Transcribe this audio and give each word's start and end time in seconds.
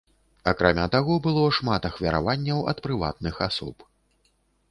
Акрамя 0.51 0.85
таго, 0.95 1.17
было 1.25 1.43
шмат 1.57 1.85
ахвяраванняў 1.91 2.59
ад 2.73 2.77
прыватных 2.87 3.35
асоб. 3.49 3.75